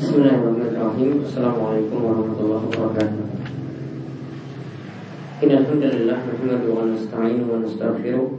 [0.00, 1.20] Bismillahirrahmanirrahim.
[1.20, 3.20] Assalamualaikum warahmatullahi wabarakatuh.
[5.44, 8.32] Innalhamdulillah Nahmadu wa nasta'inu wa nastaghfiruh.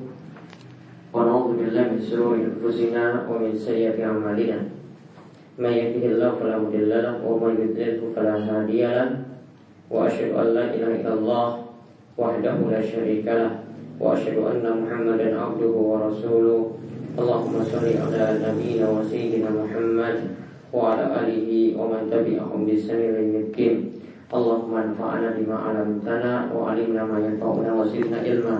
[1.13, 4.73] Wa na'udhu billahi min sururi anfusina Wa min sayyati amalina.
[5.61, 9.21] Man yahdihillahu fala mudilla lahu Wa man yudlilhu fala hadiya lahu.
[9.85, 11.47] Wa asyhadu an la ilaha illallah
[12.17, 13.53] Wahdahu la syarika lah.
[14.01, 16.73] Wa asyhadu anna muhammadan abduhu wa rasuluh.
[17.21, 17.93] Allahumma salli
[20.74, 23.76] ala nabiyina wa sayyidina Muhammad وعلى آله ومن تبعهم بإحسان إلى يوم الدين
[24.34, 28.56] اللهم انفعنا بما علمتنا وعلمنا ما ينفعنا وزدنا علما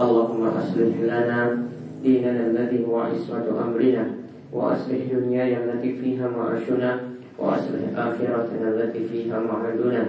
[0.00, 1.58] اللهم أصلح لنا
[2.02, 4.04] ديننا الذي هو عصمة أمرنا
[4.52, 7.00] وأصلح دنيانا التي فيها معاشنا
[7.38, 10.02] وأصلح آخرتنا التي فيها معادنا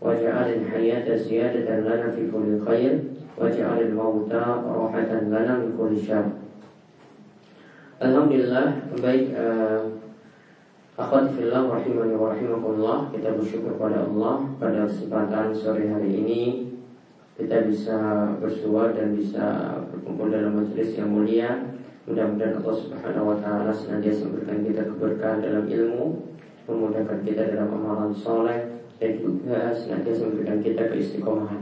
[0.00, 2.98] واجعل الحياة زيادة لنا في كل خير
[3.38, 4.32] واجعل الموت
[4.76, 6.24] راحة لنا من كل شر
[8.02, 9.78] Alhamdulillah baik uh,
[10.97, 13.13] Rahimani wa rahimakumullah.
[13.13, 16.73] Kita bersyukur pada Allah Pada kesempatan sore hari ini.
[17.37, 21.53] Kita bisa bersua dan bisa berkumpul dalam majelis yang mulia.
[22.09, 26.23] Mudah-mudahan Allah subhanahu wa ta'ala Senantiasa memberikan kita keberkahan dalam ilmu
[26.65, 31.61] Memudahkan kita dalam amalan soleh Dan juga senantiasa memberikan kita keistiqomahan.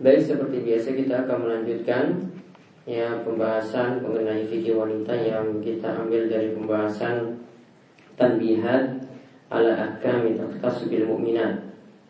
[0.00, 2.04] Baik seperti biasa kita akan melanjutkan
[2.88, 7.45] ya pembahasan mengenai fikih wanita yang kita ambil dari pembahasan
[8.16, 9.06] tanbihat
[9.52, 11.62] ala ahkami taqtasubil mu'minat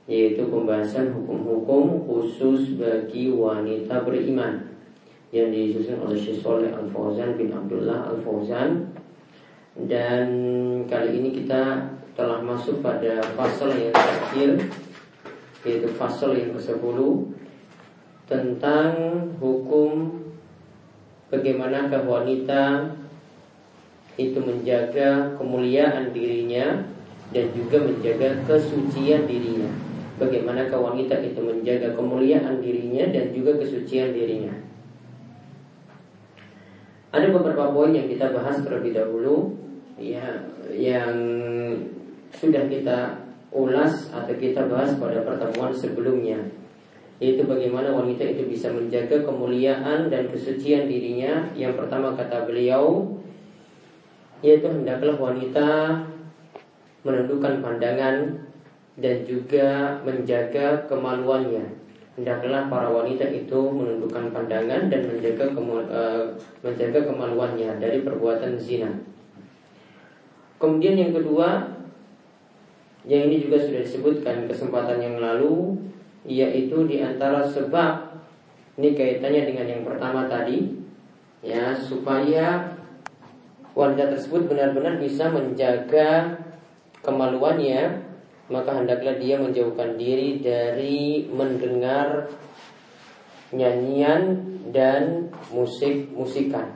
[0.07, 4.63] yaitu pembahasan hukum-hukum khusus bagi wanita beriman
[5.35, 8.95] yang disusun oleh Syekh Saleh Al Fauzan bin Abdullah Al Fauzan
[9.77, 10.27] dan
[10.87, 14.51] kali ini kita telah masuk pada fasal yang terakhir
[15.67, 16.98] yaitu fasal yang ke-10
[18.31, 18.91] tentang
[19.43, 20.23] hukum
[21.29, 22.95] bagaimanakah wanita
[24.17, 26.81] itu menjaga kemuliaan dirinya
[27.31, 29.69] dan juga menjaga kesucian dirinya.
[30.17, 34.57] Bagaimanakah wanita itu menjaga kemuliaan dirinya dan juga kesucian dirinya.
[37.13, 39.52] Ada beberapa poin yang kita bahas terlebih dahulu
[39.96, 41.12] ya yang
[42.33, 46.36] sudah kita ulas atau kita bahas pada pertemuan sebelumnya
[47.17, 51.48] yaitu bagaimana wanita itu bisa menjaga kemuliaan dan kesucian dirinya.
[51.57, 53.16] Yang pertama kata beliau
[54.45, 56.01] yaitu hendaklah wanita
[57.07, 58.17] menundukkan pandangan
[58.97, 61.64] dan juga menjaga kemaluannya.
[62.17, 66.24] Hendaklah para wanita itu menundukkan pandangan dan menjaga uh,
[66.64, 68.89] menjaga kemaluannya dari perbuatan zina.
[70.57, 71.77] Kemudian yang kedua,
[73.05, 75.77] yang ini juga sudah disebutkan kesempatan yang lalu
[76.27, 78.18] yaitu di antara sebab
[78.77, 80.74] ini kaitannya dengan yang pertama tadi
[81.41, 82.76] ya supaya
[83.77, 86.41] wanita tersebut benar-benar bisa menjaga
[87.05, 88.09] kemaluannya
[88.48, 92.31] maka hendaklah dia menjauhkan diri dari mendengar
[93.51, 94.39] nyanyian
[94.70, 96.75] dan musik-musikan.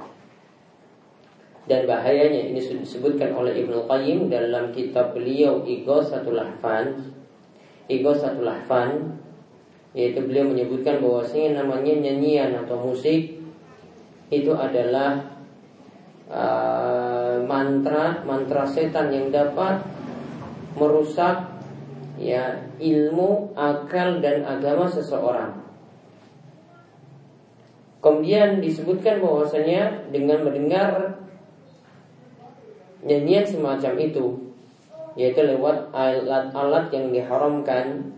[1.70, 7.14] Dan bahayanya ini sudah disebutkan oleh Ibnu Qayyim dalam kitab beliau Ighasatul Lahfan
[7.86, 9.18] Ighasatul Lahfan
[9.94, 13.38] yaitu beliau menyebutkan bahwasanya namanya nyanyian atau musik
[14.30, 15.39] itu adalah
[16.30, 19.82] uh, mantra mantra setan yang dapat
[20.78, 21.50] merusak
[22.16, 25.56] ya ilmu, akal dan agama seseorang.
[28.00, 31.20] Kemudian disebutkan bahwasanya dengan mendengar
[33.04, 34.26] nyanyian semacam itu
[35.18, 38.14] yaitu lewat alat-alat yang diharamkan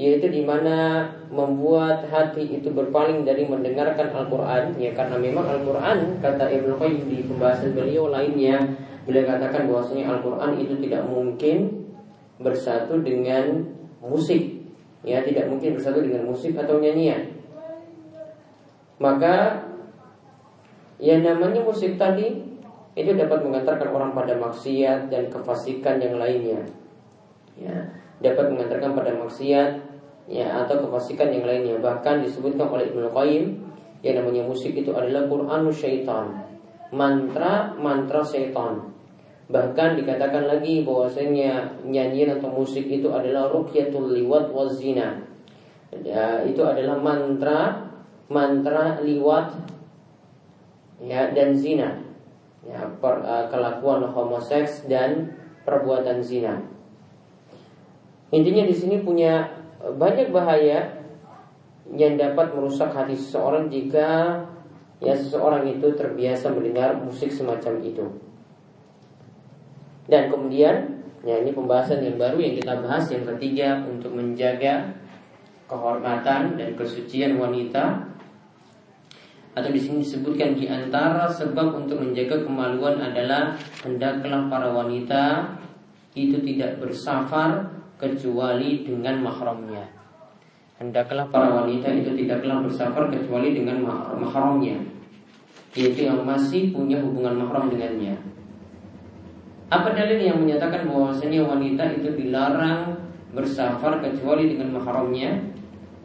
[0.00, 4.72] yaitu di mana membuat hati itu berpaling dari mendengarkan Al-Qur'an.
[4.80, 8.64] Ya karena memang Al-Qur'an kata Ibnu Qayyim di pembahasan beliau lainnya
[9.04, 11.84] beliau katakan bahwasanya Al-Qur'an itu tidak mungkin
[12.40, 13.60] bersatu dengan
[14.00, 14.64] musik.
[15.04, 17.36] Ya tidak mungkin bersatu dengan musik atau nyanyian.
[18.96, 19.68] Maka
[20.96, 22.40] yang namanya musik tadi
[22.96, 26.64] itu dapat mengantarkan orang pada maksiat dan kefasikan yang lainnya.
[27.60, 29.89] Ya dapat mengantarkan pada maksiat
[30.30, 31.76] ya atau kefasikan yang lainnya.
[31.82, 33.44] Bahkan disebutkan oleh Ibnu Qayyim
[34.06, 36.26] yang namanya musik itu adalah Quran syaitan.
[36.94, 38.94] Mantra mantra syaitan.
[39.50, 45.26] Bahkan dikatakan lagi bahwasanya nyanyian atau musik itu adalah ruqyatul liwat wazina
[45.90, 47.90] ya, itu adalah mantra
[48.30, 49.58] mantra liwat
[51.02, 51.98] ya dan zina.
[52.60, 55.34] Ya per, uh, kelakuan homoseks dan
[55.64, 56.60] perbuatan zina.
[58.30, 61.00] Intinya di sini punya banyak bahaya
[61.90, 64.38] yang dapat merusak hati seseorang jika
[65.00, 68.04] ya seseorang itu terbiasa mendengar musik semacam itu.
[70.06, 74.92] Dan kemudian ya ini pembahasan yang baru yang kita bahas yang ketiga untuk menjaga
[75.66, 78.10] kehormatan dan kesucian wanita
[79.50, 85.54] atau di sini disebutkan di antara sebab untuk menjaga kemaluan adalah hendaklah para wanita
[86.14, 89.84] itu tidak bersafar kecuali dengan mahramnya.
[90.80, 93.84] Hendaklah para wanita itu tidaklah bersafar kecuali dengan
[94.16, 94.80] mahramnya,
[95.76, 98.16] yaitu yang masih punya hubungan mahram dengannya.
[99.70, 102.96] Apa dalil yang menyatakan bahwasanya wanita itu dilarang
[103.36, 105.38] bersafar kecuali dengan mahramnya?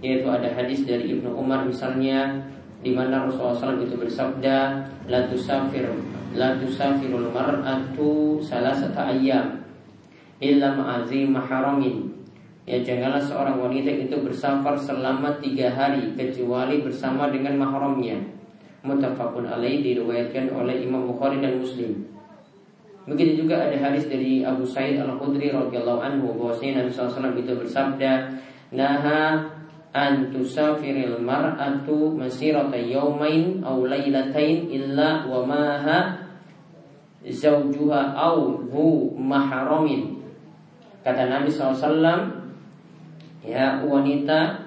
[0.04, 2.46] Yaitu ada hadis dari Ibnu Umar misalnya
[2.86, 5.90] di mana Rasulullah SAW itu bersabda, "La tusafir,
[6.38, 9.65] la tusafirul mar'atu salasata ayyam
[10.40, 12.16] illa ma'azi maharamin."
[12.66, 18.18] Ya janganlah seorang wanita itu bersafar selama tiga hari kecuali bersama dengan mahramnya.
[18.82, 22.10] Mutafakun alaih diriwayatkan oleh Imam Bukhari dan Muslim.
[23.06, 28.34] Begitu juga ada hadis dari Abu Sa'id Al-Khudri radhiyallahu anhu bahwasanya Nabi SAW itu bersabda,
[28.74, 29.46] "Naha
[29.94, 36.18] an tusafiril mar'atu masirata yawmain aw lailatain illa wa maha
[37.22, 38.42] zawjuha aw
[38.74, 40.15] hu mahramin."
[41.06, 42.18] Kata Nabi SAW,
[43.46, 44.58] ya wanita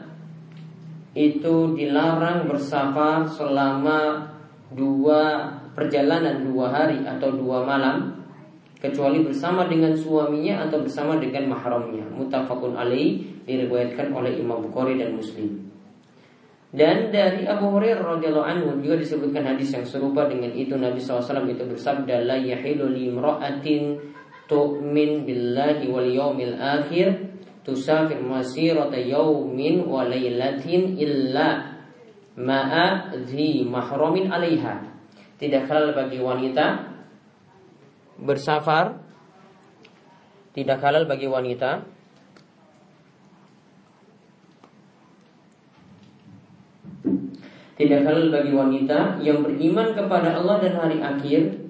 [1.19, 4.23] itu dilarang bersafar selama
[4.71, 8.23] dua perjalanan dua hari atau dua malam
[8.79, 12.07] kecuali bersama dengan suaminya atau bersama dengan mahramnya.
[12.15, 15.67] Mutafakun alaih diriwayatkan oleh Imam Bukhari dan Muslim.
[16.69, 21.49] Dan dari Abu Hurairah radhiyallahu anhu juga disebutkan hadis yang serupa dengan itu Nabi SAW
[21.49, 23.97] itu bersabda la yahilu li imra'atin
[24.49, 31.79] tu'min billahi wal yawmil akhir tusafir masirata yawmin wa laylatin illa
[32.35, 34.89] ma'a dhi mahramin alaiha.
[35.39, 36.89] Tidak halal bagi wanita
[38.19, 38.99] bersafar
[40.59, 41.87] tidak halal bagi wanita
[47.79, 51.68] tidak halal bagi wanita yang beriman kepada Allah dan hari akhir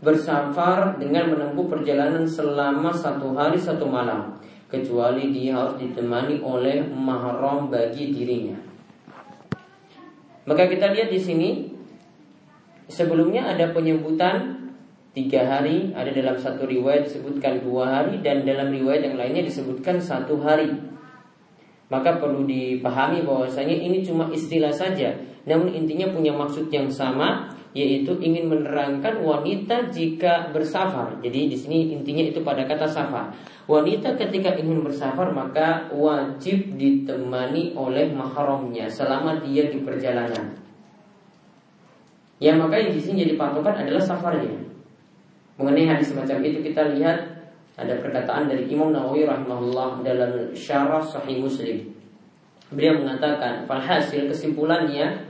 [0.00, 4.36] bersafar dengan menempuh perjalanan selama satu hari satu malam
[4.68, 8.58] kecuali dia harus ditemani oleh mahram bagi dirinya.
[10.46, 11.50] Maka kita lihat di sini
[12.86, 14.68] sebelumnya ada penyebutan
[15.16, 19.96] tiga hari ada dalam satu riwayat disebutkan dua hari dan dalam riwayat yang lainnya disebutkan
[19.96, 20.68] satu hari
[21.88, 25.16] maka perlu dipahami bahwasanya ini cuma istilah saja
[25.48, 31.20] namun intinya punya maksud yang sama yaitu ingin menerangkan wanita jika bersafar.
[31.20, 33.36] Jadi di sini intinya itu pada kata safar.
[33.68, 40.56] Wanita ketika ingin bersafar maka wajib ditemani oleh mahramnya selama dia di perjalanan.
[42.40, 44.56] Ya maka yang di sini jadi patokan adalah safarnya.
[45.60, 47.16] Mengenai hadis semacam itu kita lihat
[47.76, 51.92] ada perkataan dari Imam Nawawi rahimahullah dalam syarah Sahih Muslim.
[52.72, 55.25] Beliau mengatakan, "Falhasil kesimpulannya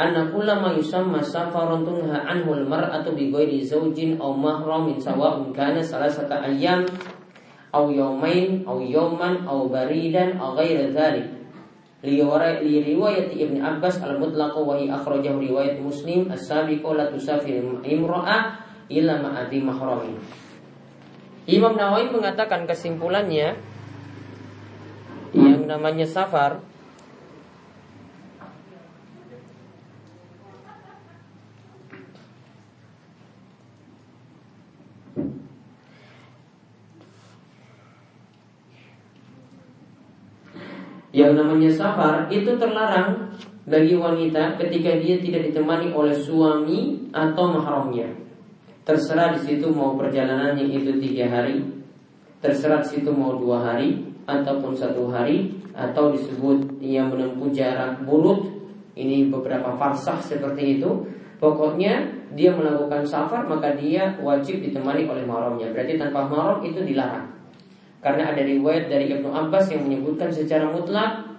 [0.00, 6.44] anna kullama yusamma safarun tunha anhu al-mar'atu bi ghairi zawjin aw mahramin sawa'un kana salasata
[6.48, 6.88] ayyam
[7.72, 11.28] aw yawmain aw yawman aw baridan aw ghairi dhalik."
[12.02, 12.18] li
[12.82, 18.58] riwayat Ibn Abbas al-mutlaq wa hi akhrajahu riwayat Muslim as-sabiqu la tusafir imra'ah
[18.90, 20.18] illa ma'adi mahrami.
[21.46, 23.54] Imam Nawawi mengatakan kesimpulannya
[25.30, 26.58] yang namanya safar
[41.12, 43.32] yang namanya safar itu terlarang
[43.68, 48.10] bagi wanita ketika dia tidak ditemani oleh suami atau mahramnya.
[48.82, 51.62] Terserah di situ mau perjalanannya itu tiga hari,
[52.42, 58.44] terserah di situ mau dua hari ataupun satu hari, atau disebut yang menempuh jarak bulut.
[58.92, 61.08] Ini beberapa farsah seperti itu.
[61.40, 65.72] Pokoknya dia melakukan safar maka dia wajib ditemani oleh mahramnya.
[65.72, 67.31] Berarti tanpa mahram itu dilarang.
[68.02, 71.32] Karena ada riwayat dari Ibnu Abbas yang menyebutkan secara mutlak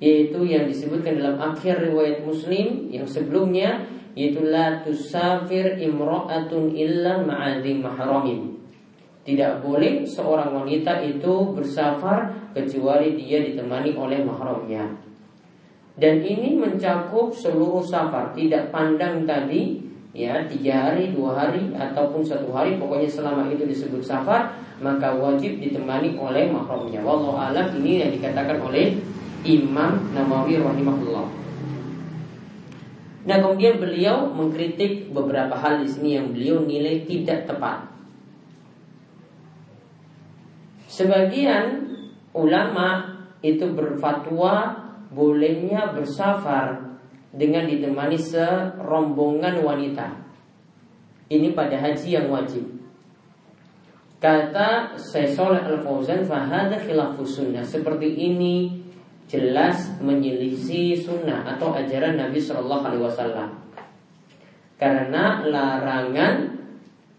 [0.00, 3.84] yaitu yang disebutkan dalam akhir riwayat Muslim yang sebelumnya
[4.16, 8.60] yaitu la tusafir imra'atun illa ma'adhi mahramin.
[9.20, 14.88] Tidak boleh seorang wanita itu bersafar kecuali dia ditemani oleh mahramnya.
[16.00, 19.84] Dan ini mencakup seluruh safar, tidak pandang tadi
[20.16, 25.60] ya tiga hari, dua hari ataupun satu hari, pokoknya selama itu disebut safar, maka wajib
[25.60, 27.04] ditemani oleh mahramnya.
[27.04, 28.96] Wallahu alam ini yang dikatakan oleh
[29.44, 31.28] Imam Nawawi rahimahullah.
[33.20, 37.84] Nah kemudian beliau mengkritik beberapa hal di sini yang beliau nilai tidak tepat.
[40.88, 41.96] Sebagian
[42.32, 44.80] ulama itu berfatwa
[45.12, 46.96] bolehnya bersafar
[47.30, 50.08] dengan ditemani serombongan wanita.
[51.30, 52.79] Ini pada haji yang wajib.
[54.20, 57.64] Kata Syekh Al-Fauzan fahada khilafus sunnah.
[57.64, 58.84] Seperti ini
[59.32, 62.36] jelas menyelisih sunnah atau ajaran Nabi
[63.00, 63.56] Wasallam.
[64.76, 66.52] Karena larangan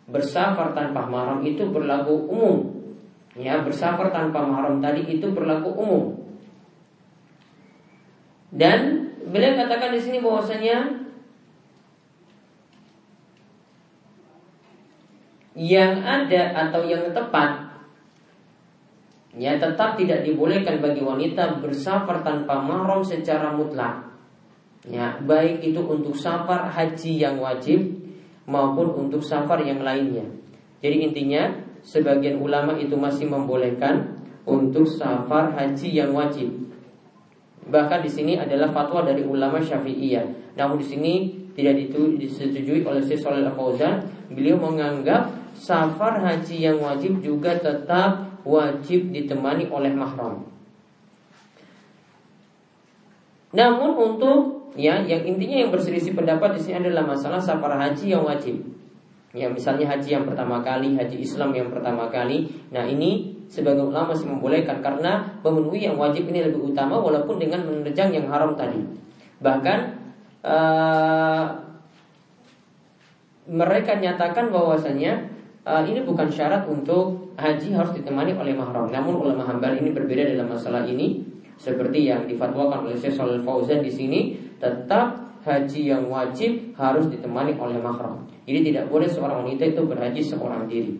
[0.06, 2.58] bersafar tanpa mahram itu berlaku umum.
[3.34, 6.04] Ya, bersafar tanpa mahram tadi itu berlaku umum.
[8.54, 11.01] Dan beliau katakan di sini bahwasanya
[15.58, 17.72] yang ada atau yang tepat
[19.36, 24.12] ya tetap tidak dibolehkan bagi wanita bersafar tanpa mahram secara mutlak.
[24.90, 28.02] Ya, baik itu untuk safar haji yang wajib
[28.50, 30.26] maupun untuk safar yang lainnya.
[30.82, 31.54] Jadi intinya
[31.86, 34.18] sebagian ulama itu masih membolehkan
[34.50, 36.50] untuk safar haji yang wajib.
[37.62, 40.58] Bahkan di sini adalah fatwa dari ulama Syafi'iyah.
[40.58, 41.14] Namun di sini
[41.54, 41.78] tidak
[42.18, 44.02] disetujui oleh Syekh Shalal Fauzan.
[44.34, 50.42] Beliau menganggap safar haji yang wajib juga tetap wajib ditemani oleh mahram.
[53.54, 58.26] Namun untuk ya yang intinya yang berselisih pendapat di sini adalah masalah safar haji yang
[58.26, 58.58] wajib.
[59.32, 62.52] Ya misalnya haji yang pertama kali, haji Islam yang pertama kali.
[62.74, 67.64] Nah ini sebagai ulama masih membolehkan karena memenuhi yang wajib ini lebih utama walaupun dengan
[67.64, 68.80] menerjang yang haram tadi.
[69.40, 69.80] Bahkan
[70.44, 71.46] uh,
[73.52, 75.31] mereka nyatakan bahwasanya
[75.66, 78.90] uh, ini bukan syarat untuk haji harus ditemani oleh mahram.
[78.90, 81.22] Namun ulama hambal ini berbeda dalam masalah ini.
[81.62, 87.54] Seperti yang difatwakan oleh Syekh Shalal Fauzan di sini, tetap haji yang wajib harus ditemani
[87.58, 88.26] oleh mahram.
[88.50, 90.98] Jadi tidak boleh seorang wanita itu berhaji seorang diri.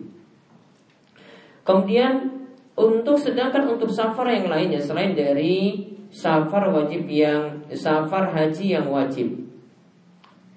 [1.66, 2.42] Kemudian
[2.78, 9.30] untuk sedangkan untuk safar yang lainnya selain dari safar wajib yang safar haji yang wajib,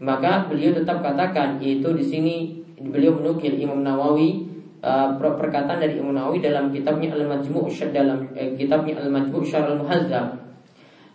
[0.01, 2.35] maka beliau tetap katakan itu di sini
[2.79, 4.44] beliau menukil Imam Nawawi
[4.84, 10.46] uh, perkataan dari Imam Nawawi dalam kitabnya Al-Majmu' dalam eh, kitabnya Al-Majmu' Syarh Al-Muhazzab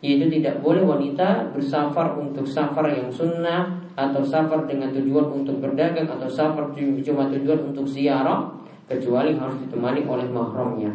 [0.00, 6.08] yaitu tidak boleh wanita bersafar untuk safar yang sunnah atau safar dengan tujuan untuk berdagang
[6.08, 6.72] atau safar
[7.04, 8.48] cuma tujuan untuk ziarah
[8.88, 10.88] kecuali harus ditemani oleh mahramnya.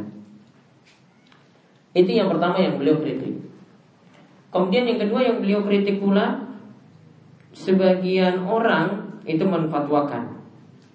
[1.93, 3.45] Itu yang pertama yang beliau kritik.
[4.49, 6.41] Kemudian yang kedua yang beliau kritik pula
[7.53, 10.34] sebagian orang itu menfatwakan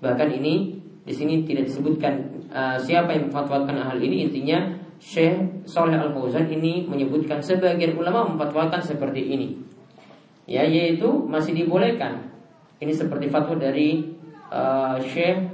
[0.01, 2.13] Bahkan ini di sini tidak disebutkan
[2.53, 8.29] uh, siapa yang memfatwakan hal ini intinya Syekh Saleh Al Fauzan ini menyebutkan sebagian ulama
[8.29, 9.57] memfatwakan seperti ini.
[10.45, 12.29] Ya, yaitu masih dibolehkan.
[12.81, 14.03] Ini seperti fatwa dari
[14.53, 15.47] uh, Syekh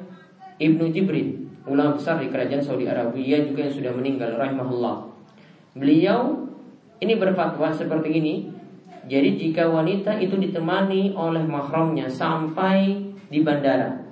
[0.57, 5.05] Ibnu Jibril, ulama besar di kerajaan Saudi Arabia juga yang sudah meninggal rahimahullah.
[5.77, 6.49] Beliau
[7.03, 8.35] ini berfatwa seperti ini.
[9.07, 12.99] Jadi jika wanita itu ditemani oleh mahramnya sampai
[13.31, 14.06] di bandara,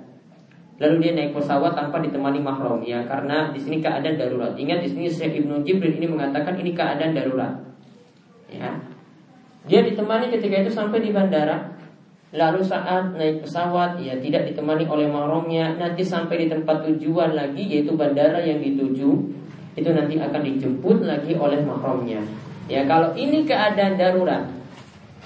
[0.75, 4.51] Lalu dia naik pesawat tanpa ditemani mahram ya karena di sini keadaan darurat.
[4.59, 7.55] Ingat di sini Syekh Ibnu Jibril ini mengatakan ini keadaan darurat.
[8.51, 8.75] Ya.
[9.71, 11.71] Dia ditemani ketika itu sampai di bandara.
[12.35, 17.63] Lalu saat naik pesawat ya tidak ditemani oleh mahramnya, nanti sampai di tempat tujuan lagi
[17.63, 19.09] yaitu bandara yang dituju
[19.79, 22.19] itu nanti akan dijemput lagi oleh mahramnya.
[22.67, 24.43] Ya kalau ini keadaan darurat,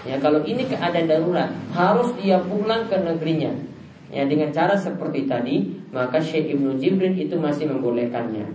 [0.05, 3.49] ya kalau ini keadaan darurat harus dia pulang ke negerinya
[4.09, 8.45] Ya dengan cara seperti tadi, maka Syekh Ibnu Jibril itu masih membolehkannya.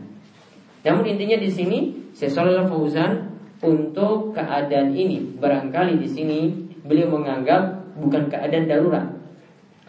[0.82, 1.78] Namun intinya di sini
[2.11, 2.34] Syekh
[2.66, 6.38] Fauzan untuk keadaan ini barangkali di sini
[6.84, 9.06] beliau menganggap bukan keadaan darurat.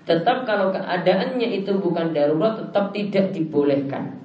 [0.06, 4.22] Tetap kalau keadaannya itu bukan darurat tetap tidak dibolehkan.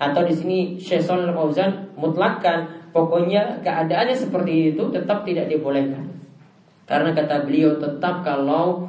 [0.00, 6.16] Atau di sini Syekh Fauzan mutlakkan pokoknya keadaannya seperti itu tetap tidak dibolehkan.
[6.88, 8.88] Karena kata beliau tetap kalau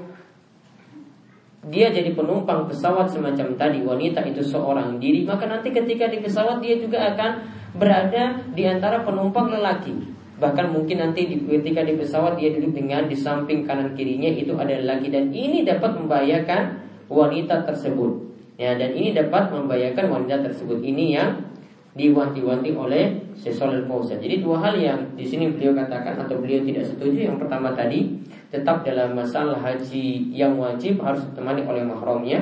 [1.69, 3.79] dia jadi penumpang pesawat semacam tadi.
[3.85, 5.23] Wanita itu seorang diri.
[5.23, 7.31] Maka nanti ketika di pesawat dia juga akan
[7.77, 9.93] berada di antara penumpang lelaki.
[10.39, 14.57] Bahkan mungkin nanti di, ketika di pesawat dia duduk dengan di samping kanan kirinya itu
[14.57, 15.13] ada lelaki.
[15.13, 16.61] Dan ini dapat membahayakan
[17.05, 18.27] wanita tersebut.
[18.59, 20.83] Ya dan ini dapat membahayakan wanita tersebut.
[20.83, 21.31] Ini yang
[21.95, 24.19] diwanti-wanti oleh Syekh Fauzan.
[24.21, 27.29] Jadi dua hal yang di sini beliau katakan atau beliau tidak setuju.
[27.29, 32.41] Yang pertama tadi tetap dalam masalah haji yang wajib harus ditemani oleh mahramnya.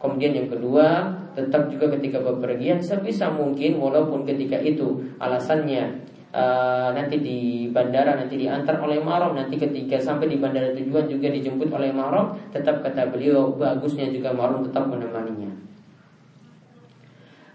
[0.00, 7.20] Kemudian yang kedua, tetap juga ketika bepergian sebisa mungkin walaupun ketika itu alasannya uh, nanti
[7.20, 11.92] di bandara nanti diantar oleh mahram, nanti ketika sampai di bandara tujuan juga dijemput oleh
[11.92, 15.52] mahram, tetap kata beliau bagusnya juga mahram tetap menemaninya.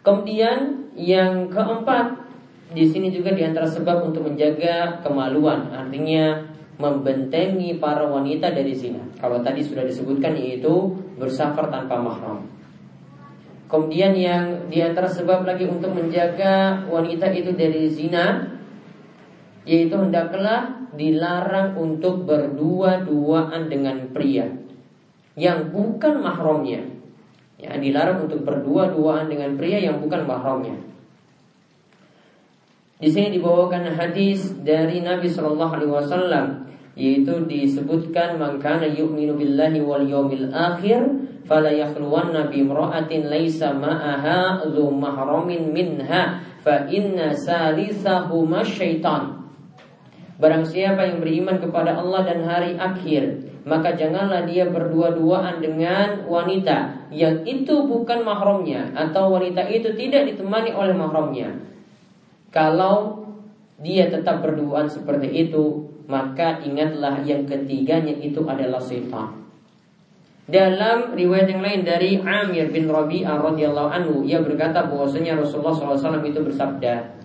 [0.01, 2.17] Kemudian yang keempat
[2.73, 6.50] di sini juga di antara sebab untuk menjaga kemaluan, artinya
[6.81, 9.05] membentengi para wanita dari zina.
[9.21, 12.49] Kalau tadi sudah disebutkan yaitu bersafar tanpa mahram.
[13.69, 18.51] Kemudian yang di antara sebab lagi untuk menjaga wanita itu dari zina
[19.63, 24.49] yaitu hendaklah dilarang untuk berdua-duaan dengan pria
[25.39, 26.83] yang bukan mahramnya.
[27.61, 30.75] Ya, dilarang untuk berdua-duaan dengan pria yang bukan mahramnya.
[33.01, 40.05] Di sini dibawakan hadis dari Nabi Shallallahu Alaihi Wasallam yaitu disebutkan mangkana yu'minu billahi wal
[40.05, 41.01] yawmil akhir
[41.49, 49.49] fala yakhluwanna bi imra'atin laisa ma'aha dhu mahramin minha fa inna salisahuma syaitan
[50.37, 57.13] Barang siapa yang beriman kepada Allah dan hari akhir Maka janganlah dia berdua-duaan dengan wanita
[57.13, 61.70] Yang itu bukan mahramnya Atau wanita itu tidak ditemani oleh mahramnya
[62.51, 63.25] Kalau
[63.79, 69.41] dia tetap berduaan seperti itu Maka ingatlah yang ketiganya itu adalah setan
[70.51, 76.19] dalam riwayat yang lain dari Amir bin Rabi'ah radhiyallahu anhu ia berkata bahwasanya Rasulullah SAW
[76.27, 77.23] itu bersabda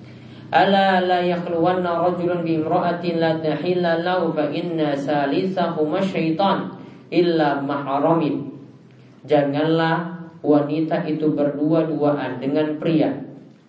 [0.54, 6.70] Ala la yakhluwanna rajulun bi imra'atin la tahilla lahu fa inna salisahuma syaitan
[7.10, 8.54] illa mahramin.
[9.26, 13.25] Janganlah wanita itu berdua-duaan dengan pria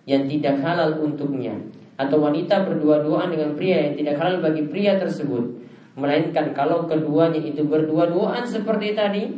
[0.08, 1.52] yang tidak halal untuknya
[2.00, 5.60] atau wanita berdua-duaan dengan pria yang tidak halal bagi pria tersebut
[6.00, 9.36] melainkan kalau keduanya itu berdua-duaan seperti tadi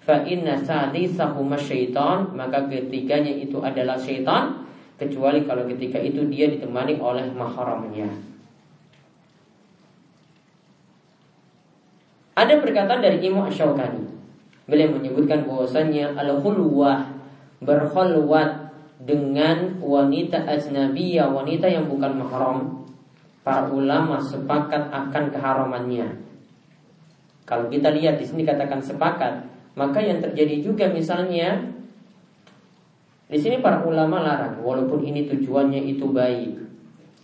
[0.00, 4.64] fa inna salisahuma syaitan maka ketiganya itu adalah syaitan
[4.96, 8.08] kecuali kalau ketika itu dia ditemani oleh mahramnya.
[12.36, 14.04] Ada perkataan dari Imam Ash-Shawkani.
[14.68, 17.08] Beliau menyebutkan bahwasanya al-khulwah
[17.64, 18.65] berkhulwat
[19.00, 22.58] dengan wanita ajnabiyah, wanita yang bukan mahram.
[23.46, 26.18] Para ulama sepakat akan keharamannya.
[27.46, 29.46] Kalau kita lihat di sini katakan sepakat,
[29.78, 31.62] maka yang terjadi juga misalnya
[33.26, 36.66] di sini para ulama larang, walaupun ini tujuannya itu baik.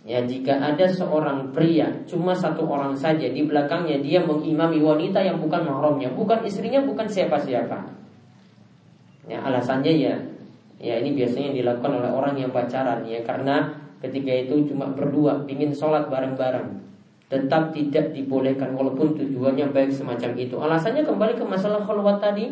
[0.03, 5.39] Ya, jika ada seorang pria, cuma satu orang saja di belakangnya dia mengimami wanita yang
[5.39, 7.87] bukan mahramnya, bukan istrinya, bukan siapa-siapa.
[9.31, 10.15] Ya, alasannya ya,
[10.83, 13.71] ya ini biasanya dilakukan oleh orang yang pacaran ya, karena
[14.03, 16.83] ketika itu cuma berdua, ingin sholat bareng-bareng
[17.31, 20.53] tetap tidak dibolehkan walaupun tujuannya baik semacam itu.
[20.59, 22.51] Alasannya kembali ke masalah khalwat tadi,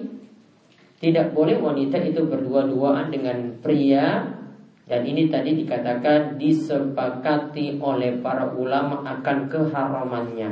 [0.97, 4.25] tidak boleh wanita itu berdua-duaan dengan pria
[4.89, 10.51] dan ini tadi dikatakan disepakati oleh para ulama akan keharamannya.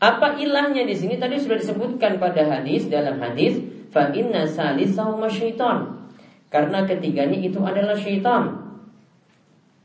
[0.00, 6.08] Apa ilahnya di sini tadi sudah disebutkan pada hadis dalam hadis fa inna salisahuma syaitan.
[6.50, 8.58] Karena ketiganya itu adalah syaitan.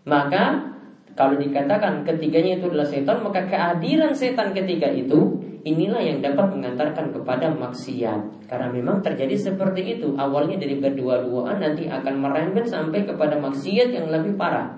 [0.06, 0.74] Maka
[1.16, 7.16] kalau dikatakan ketiganya itu adalah setan, maka kehadiran setan ketika itu inilah yang dapat mengantarkan
[7.16, 8.52] kepada maksiat.
[8.52, 10.12] Karena memang terjadi seperti itu.
[10.20, 14.76] Awalnya dari berdua-duaan nanti akan merembet sampai kepada maksiat yang lebih parah.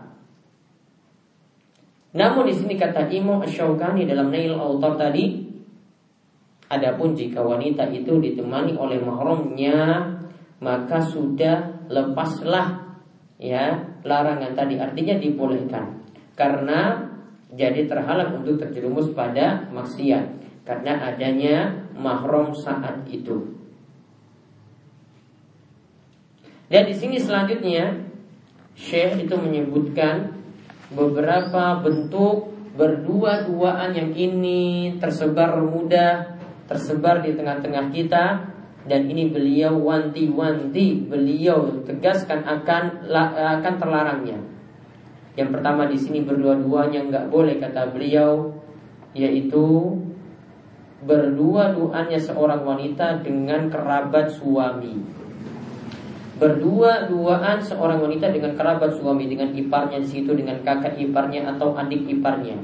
[2.13, 5.46] Namun di sini kata Imam Ash-Shawqani dalam Nail Autor tadi,
[6.67, 10.03] adapun jika wanita itu ditemani oleh mahramnya,
[10.59, 12.99] maka sudah lepaslah
[13.39, 14.75] ya larangan tadi.
[14.79, 16.03] Artinya dibolehkan.
[16.37, 17.07] Karena
[17.51, 20.25] jadi terhalang untuk terjerumus pada maksiat.
[20.67, 23.55] Karena adanya mahram saat itu.
[26.67, 27.95] Dan di sini selanjutnya
[28.75, 30.35] Syekh itu menyebutkan
[30.91, 36.36] beberapa bentuk berdua-duaan yang ini tersebar mudah,
[36.67, 38.25] tersebar di tengah-tengah kita
[38.87, 44.39] dan ini beliau wanti-wanti, beliau tegaskan akan akan terlarangnya.
[45.35, 48.57] Yang pertama di sini berdua-duanya nggak boleh kata beliau
[49.11, 49.95] yaitu
[51.03, 54.97] berdua-duanya seorang wanita dengan kerabat suami.
[56.37, 62.05] Berdua-duaan seorang wanita dengan kerabat suami dengan iparnya di situ dengan kakak iparnya atau adik
[62.05, 62.57] iparnya.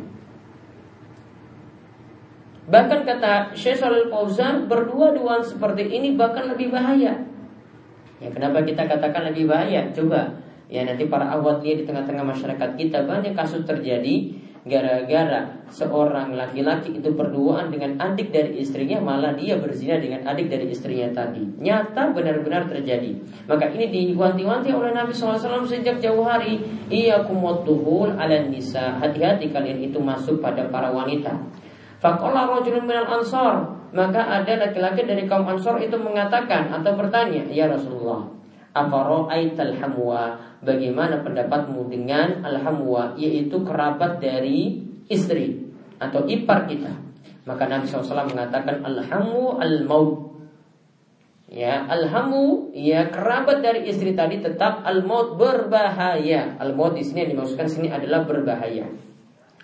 [2.63, 7.12] Bahkan kata Syekh Shalal Fauzan berdua-duaan seperti ini bahkan lebih bahaya.
[8.23, 9.91] Ya kenapa kita katakan lebih bahaya?
[9.91, 10.32] Coba.
[10.71, 14.32] Ya nanti para awat lihat di tengah-tengah masyarakat kita banyak kasus terjadi
[14.63, 20.71] gara-gara seorang laki-laki itu berduaan dengan adik dari istrinya malah dia berzina dengan adik dari
[20.71, 21.43] istrinya tadi.
[21.60, 23.12] Nyata benar-benar terjadi.
[23.43, 26.63] Maka ini diwanti-wanti oleh Nabi SAW sejak jauh hari.
[26.88, 29.04] Iya kumatuhul ala nisa.
[29.04, 31.36] Hati-hati kalian itu masuk pada para wanita
[32.04, 37.72] Fakola rojulun minal ansor Maka ada laki-laki dari kaum ansor itu mengatakan Atau bertanya Ya
[37.72, 38.28] Rasulullah
[38.76, 45.63] Afara'aital hamwa Bagaimana pendapatmu dengan al-hamwa Yaitu kerabat dari istri
[46.04, 46.92] Atau ipar kita
[47.48, 50.34] Maka Nabi SAW mengatakan Alhamu al-maut
[51.54, 56.58] Ya, alhamu ya kerabat dari istri tadi tetap al-maut berbahaya.
[56.58, 58.89] Al-maut di sini yang dimaksudkan sini adalah berbahaya.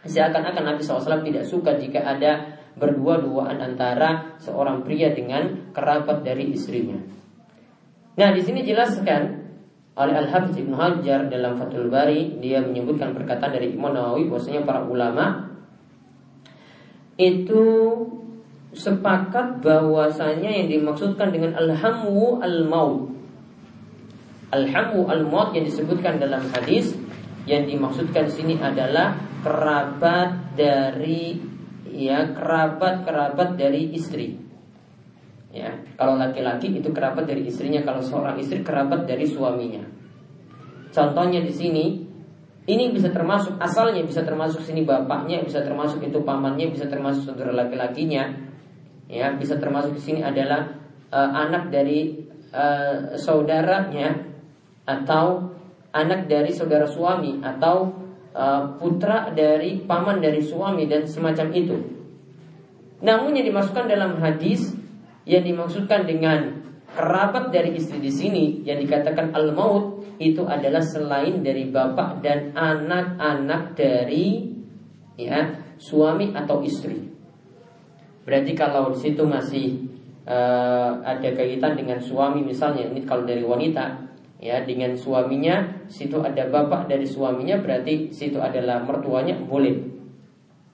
[0.08, 6.96] Seakan-akan Nabi SAW tidak suka jika ada berdua-duaan antara seorang pria dengan kerabat dari istrinya.
[8.16, 9.52] Nah, di sini jelaskan
[10.00, 14.88] oleh Al-Hafiz Ibnu Hajar dalam Fathul Bari dia menyebutkan perkataan dari Imam Nawawi bahwasanya para
[14.88, 15.52] ulama
[17.20, 17.64] itu
[18.72, 23.12] sepakat bahwasanya yang dimaksudkan dengan al-hamu al-maut.
[24.56, 26.96] Al-hamu al-maut yang disebutkan dalam hadis
[27.50, 31.42] yang dimaksudkan di sini adalah kerabat dari
[31.90, 34.38] ya kerabat-kerabat dari istri.
[35.50, 39.82] Ya, kalau laki-laki itu kerabat dari istrinya, kalau seorang istri kerabat dari suaminya.
[40.94, 41.86] Contohnya di sini,
[42.70, 47.66] ini bisa termasuk asalnya bisa termasuk sini bapaknya, bisa termasuk itu pamannya, bisa termasuk saudara
[47.66, 48.30] laki-lakinya.
[49.10, 50.70] Ya, bisa termasuk di sini adalah
[51.10, 52.14] uh, anak dari
[52.54, 54.22] uh, saudaranya
[54.86, 55.50] atau
[55.94, 57.90] anak dari saudara suami atau
[58.34, 61.78] uh, putra dari paman dari suami dan semacam itu.
[63.00, 64.76] Namun yang dimasukkan dalam hadis
[65.24, 71.70] yang dimaksudkan dengan kerabat dari istri di sini yang dikatakan al-maut itu adalah selain dari
[71.70, 74.52] bapak dan anak-anak dari
[75.16, 77.08] ya suami atau istri.
[78.28, 79.90] Berarti kalau di situ masih
[80.28, 84.09] uh, ada kaitan dengan suami misalnya ini kalau dari wanita
[84.40, 89.76] ya dengan suaminya situ ada bapak dari suaminya berarti situ adalah mertuanya boleh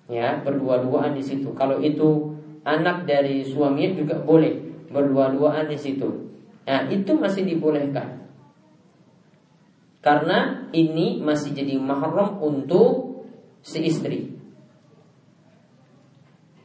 [0.10, 1.49] ya berdua-duaan di situ.
[1.58, 4.54] Kalau itu anak dari suaminya juga boleh
[4.89, 6.10] berdua-duaan di situ.
[6.65, 8.25] Nah, itu masih dibolehkan.
[10.01, 13.25] Karena ini masih jadi mahram untuk
[13.65, 14.34] si istri.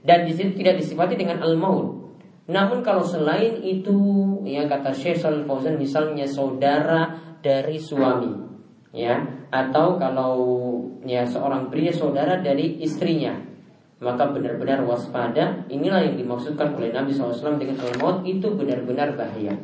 [0.00, 1.99] Dan di situ tidak disifati dengan al-maut.
[2.50, 3.94] Namun kalau selain itu,
[4.42, 8.34] ya kata Syekh Shalal Fauzan misalnya saudara dari suami,
[8.90, 9.22] ya,
[9.54, 10.34] atau kalau
[11.06, 13.38] ya seorang pria saudara dari istrinya,
[14.02, 15.62] maka benar-benar waspada.
[15.70, 19.54] Inilah yang dimaksudkan oleh Nabi SAW dengan al-maut itu benar-benar bahaya.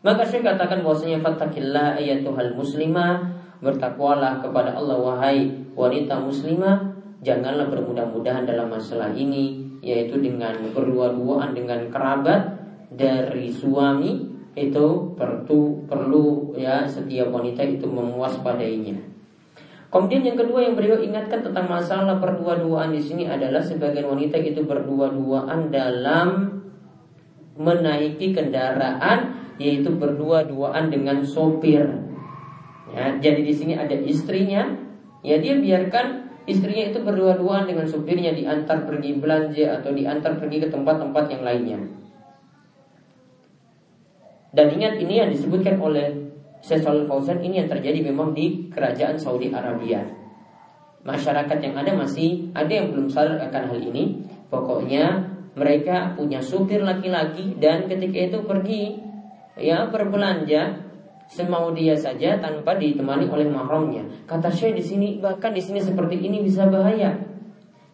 [0.00, 6.89] Maka saya katakan bahwasanya fatakillah ayatuhal muslimah bertakwalah kepada Allah wahai wanita muslimah
[7.20, 12.60] janganlah bermudah-mudahan dalam masalah ini yaitu dengan berdua-duaan dengan kerabat
[12.92, 18.98] dari suami itu perlu perlu ya setiap wanita itu memuaspadainya.
[19.90, 24.62] Kemudian yang kedua yang beliau ingatkan tentang masalah berdua-duaan di sini adalah sebagian wanita itu
[24.62, 26.62] berdua-duaan dalam
[27.58, 31.84] menaiki kendaraan yaitu berdua-duaan dengan sopir.
[32.90, 34.66] Ya, jadi di sini ada istrinya,
[35.22, 40.68] ya dia biarkan istrinya itu berdua-duaan dengan sopirnya diantar pergi belanja atau diantar pergi ke
[40.72, 41.78] tempat-tempat yang lainnya.
[44.50, 49.48] Dan ingat ini yang disebutkan oleh Shalal Fauzan ini yang terjadi memang di kerajaan Saudi
[49.48, 50.04] Arabia.
[51.00, 54.20] Masyarakat yang ada masih ada yang belum sadar akan hal ini.
[54.52, 59.00] Pokoknya mereka punya supir laki-laki dan ketika itu pergi
[59.56, 60.89] ya berbelanja
[61.30, 64.02] semau dia saja tanpa ditemani oleh mahramnya.
[64.26, 67.14] Kata Syekh di sini bahkan di sini seperti ini bisa bahaya.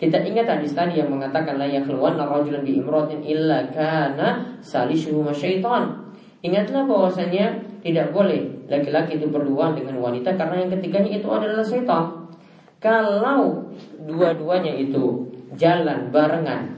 [0.00, 6.12] Kita ingat hadis tadi yang mengatakan la yakhluwanna rajulan bi imratin illa kana salishuhu syaitan.
[6.40, 12.28] Ingatlah bahwasanya tidak boleh laki-laki itu berduaan dengan wanita karena yang ketiganya itu adalah setan.
[12.76, 13.72] Kalau
[14.04, 16.75] dua-duanya itu jalan barengan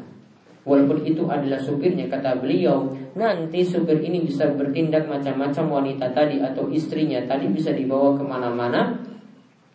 [0.69, 6.69] Walaupun itu adalah supirnya kata beliau Nanti supir ini bisa bertindak macam-macam wanita tadi Atau
[6.69, 9.01] istrinya tadi bisa dibawa ke mana-mana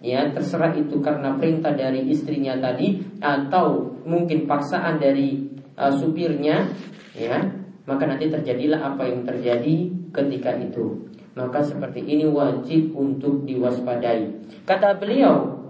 [0.06, 6.70] Ya terserah itu karena perintah dari istrinya tadi Atau mungkin paksaan dari uh, supirnya
[7.18, 11.12] Ya maka nanti terjadilah apa yang terjadi ketika itu.
[11.34, 14.30] Maka seperti ini wajib untuk diwaspadai.
[14.64, 15.63] Kata beliau,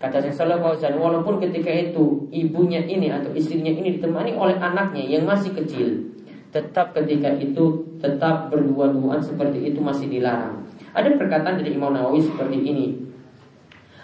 [0.00, 5.52] kata Fauzan, walaupun ketika itu ibunya ini atau istrinya ini ditemani oleh anaknya yang masih
[5.52, 6.16] kecil,
[6.48, 10.64] tetap ketika itu tetap berdua-duaan seperti itu masih dilarang.
[10.96, 12.86] Ada perkataan dari Imam Nawawi seperti ini.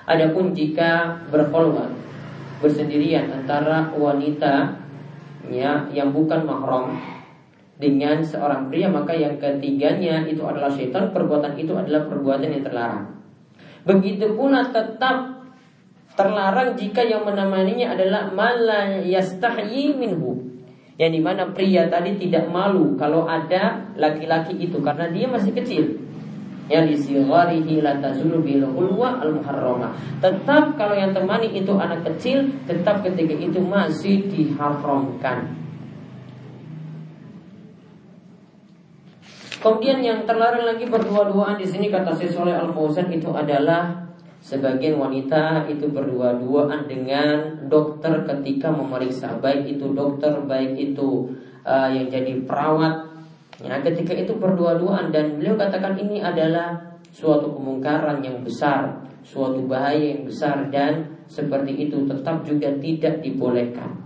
[0.06, 1.90] Adapun jika berkhulwat
[2.60, 4.78] bersendirian antara wanita
[5.50, 6.94] ya, yang bukan mahram
[7.76, 13.04] dengan seorang pria maka yang ketiganya itu adalah syaitan perbuatan itu adalah perbuatan yang terlarang
[13.84, 15.35] begitu pula tetap
[16.16, 20.42] terlarang jika yang menemaninya adalah mala yastahyi minhu
[20.96, 25.84] Yang di mana pria tadi tidak malu kalau ada laki-laki itu karena dia masih kecil.
[26.72, 29.92] Ya lisigarihi la tazulu al muharramah.
[30.24, 35.52] Tetap kalau yang temani itu anak kecil, tetap ketika itu masih diharamkan.
[39.60, 44.05] Kemudian yang terlarang lagi berdua-duaan di sini kata Saleh Al Fauzan itu adalah
[44.46, 49.34] Sebagian wanita itu berdua-duaan dengan dokter ketika memeriksa.
[49.42, 51.34] Baik itu dokter, baik itu
[51.66, 53.10] uh, yang jadi perawat.
[53.58, 56.78] Ya, ketika itu berdua-duaan dan beliau katakan ini adalah
[57.10, 63.98] suatu kemungkaran yang besar, suatu bahaya yang besar dan seperti itu tetap juga tidak dibolehkan.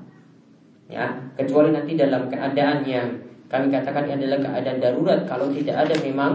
[0.89, 3.13] Ya, kecuali nanti dalam keadaan yang
[3.53, 5.21] kami katakan ini adalah keadaan darurat.
[5.29, 6.33] Kalau tidak ada memang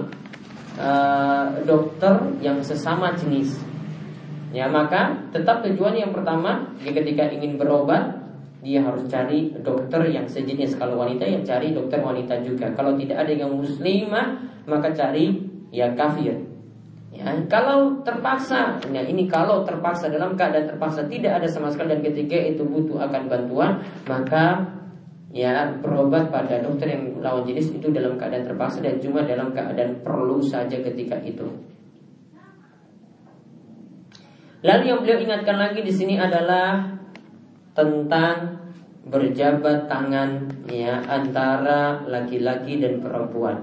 [0.78, 2.14] uh, dokter
[2.46, 3.74] yang sesama jenis
[4.56, 8.24] Ya maka tetap tujuan yang pertama ya ketika ingin berobat
[8.64, 10.80] dia harus cari dokter yang sejenis.
[10.80, 12.72] Kalau wanita ya cari dokter wanita juga.
[12.72, 15.44] Kalau tidak ada yang muslimah maka cari
[15.76, 16.40] ya kafir.
[17.12, 22.02] Ya kalau terpaksa ya ini kalau terpaksa dalam keadaan terpaksa tidak ada sama sekali dan
[22.04, 24.68] ketika itu butuh akan bantuan maka
[25.36, 30.00] ya berobat pada dokter yang lawan jenis itu dalam keadaan terpaksa dan cuma dalam keadaan
[30.00, 31.44] perlu saja ketika itu
[34.66, 36.82] Lalu yang beliau ingatkan lagi di sini adalah
[37.78, 38.66] tentang
[39.06, 43.62] berjabat tangan ya antara laki-laki dan perempuan.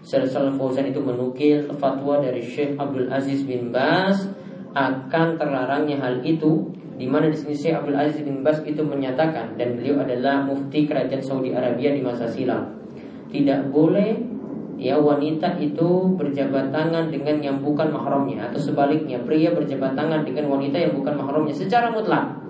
[0.00, 4.24] Syaikhul Fauzan itu menukil fatwa dari Syekh Abdul Aziz bin Bas
[4.72, 9.60] akan terlarangnya hal itu di mana di sini Syekh Abdul Aziz bin Bas itu menyatakan
[9.60, 12.80] dan beliau adalah mufti kerajaan Saudi Arabia di masa silam.
[13.28, 14.33] Tidak boleh
[14.76, 20.50] ya wanita itu berjabat tangan dengan yang bukan mahramnya atau sebaliknya pria berjabat tangan dengan
[20.50, 22.42] wanita yang bukan mahramnya secara mutlak.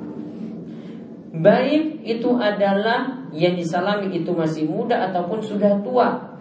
[1.34, 6.38] Baik itu adalah yang disalami itu masih muda ataupun sudah tua.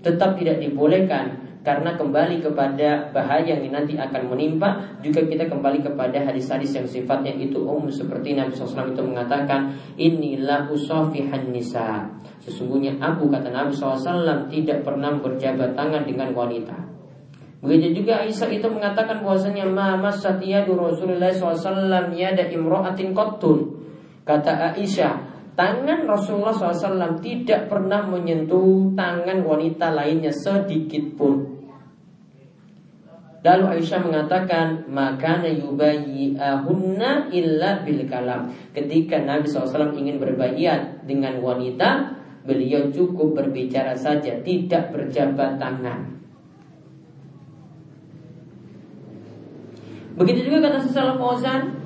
[0.00, 6.24] Tetap tidak dibolehkan karena kembali kepada bahaya yang nanti akan menimpa juga kita kembali kepada
[6.24, 12.08] hadis-hadis yang sifatnya itu umum seperti Nabi SAW itu mengatakan inilah usofihan nisa.
[12.40, 16.76] Sesungguhnya aku kata Nabi SAW tidak pernah berjabat tangan dengan wanita.
[17.60, 23.84] Begitu juga Aisyah itu mengatakan bahwasanya ma masatiyadu Rasulullah SAW yada imro'atin kottun
[24.24, 31.49] Kata Aisyah Tangan Rasulullah SAW tidak pernah menyentuh tangan wanita lainnya sedikit pun.
[33.40, 38.52] Lalu Aisyah mengatakan maka ahunna illa bil kalam.
[38.76, 46.20] Ketika Nabi SAW ingin berbayat dengan wanita, beliau cukup berbicara saja, tidak berjabat tangan.
[50.20, 51.80] Begitu juga kata Sesalah Fauzan,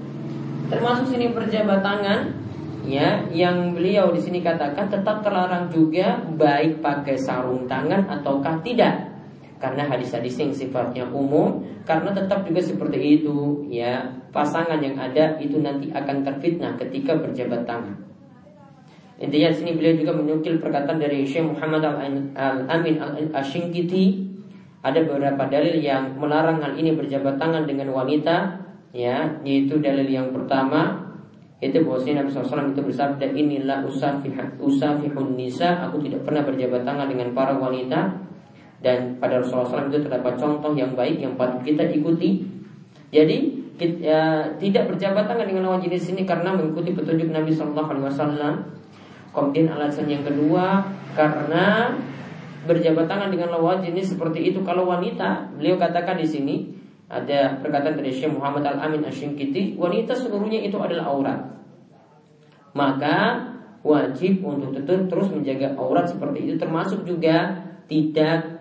[0.67, 2.35] termasuk sini berjabat tangan,
[2.83, 9.14] ya yang beliau di sini katakan tetap terlarang juga baik pakai sarung tangan ataukah tidak
[9.63, 14.23] karena hadis-hadis yang sifatnya umum karena tetap juga seperti itu ya.
[14.35, 17.95] Pasangan yang ada itu nanti akan terfitnah ketika berjabat tangan.
[19.15, 21.87] Intinya di sini beliau juga menukil perkataan dari Syekh Muhammad
[22.35, 24.27] Al-Amin Al-Ashinkiti
[24.85, 28.61] ada beberapa dalil yang melarang hal ini berjabat tangan dengan wanita
[28.93, 31.09] ya yaitu dalil yang pertama
[31.65, 33.81] itu bahwasanya Nabi SAW itu bersabda inilah
[34.61, 38.13] usafihun nisa aku tidak pernah berjabat tangan dengan para wanita
[38.85, 42.45] dan pada Rasulullah SAW itu terdapat contoh yang baik yang patut kita ikuti.
[43.09, 44.21] Jadi kita, ya,
[44.61, 48.05] tidak berjabat tangan dengan lawan jenis ini karena mengikuti petunjuk Nabi SAW
[49.35, 50.85] kemudian alasan yang kedua
[51.17, 51.97] karena
[52.69, 54.61] berjabat tangan dengan lawan jenis seperti itu.
[54.61, 56.57] Kalau wanita beliau katakan di sini
[57.09, 61.41] ada perkataan dari Syekh Muhammad Al-Amin Asyinkiti Wanita seluruhnya itu adalah aurat.
[62.77, 63.49] Maka
[63.81, 67.53] wajib untuk tetap terus menjaga aurat seperti itu Termasuk juga
[67.85, 68.54] tidak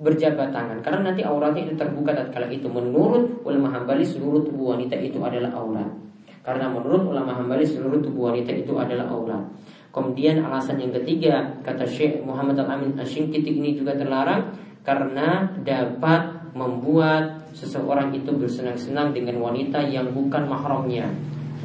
[0.00, 0.78] berjabat tangan.
[0.84, 2.68] Karena nanti auratnya itu terbuka tatkala itu.
[2.68, 5.88] Menurut ulama hambali seluruh tubuh wanita itu adalah aurat.
[6.44, 9.42] Karena menurut ulama hambali seluruh tubuh wanita itu adalah aurat.
[9.96, 14.52] Kemudian alasan yang ketiga Kata Syekh Muhammad Al-Amin Asyinkiti ini juga terlarang
[14.84, 21.08] Karena dapat membuat seseorang itu bersenang-senang dengan wanita yang bukan mahramnya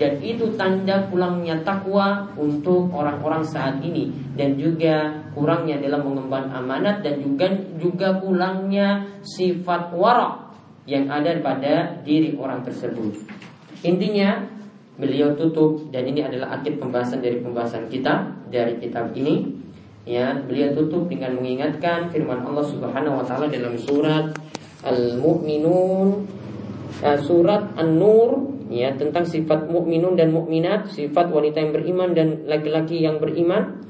[0.02, 7.06] dan itu tanda pulangnya takwa untuk orang-orang saat ini dan juga kurangnya dalam mengemban amanat
[7.06, 10.58] dan juga juga kurangnya sifat warak
[10.90, 13.14] yang ada pada diri orang tersebut.
[13.86, 14.42] Intinya
[14.98, 19.54] beliau tutup dan ini adalah akhir pembahasan dari pembahasan kita dari kitab ini
[20.10, 24.34] ya beliau tutup dengan mengingatkan firman Allah Subhanahu wa taala dalam surat
[24.82, 26.26] Al-Mu'minun
[27.06, 33.04] uh, surat An-Nur ya tentang sifat mukminun dan mukminat, sifat wanita yang beriman dan laki-laki
[33.04, 33.84] yang beriman